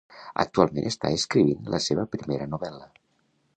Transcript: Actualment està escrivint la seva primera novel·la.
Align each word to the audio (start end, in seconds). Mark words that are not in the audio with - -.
Actualment 0.43 0.87
està 0.91 1.11
escrivint 1.17 1.69
la 1.75 1.81
seva 1.89 2.07
primera 2.17 2.51
novel·la. 2.57 2.91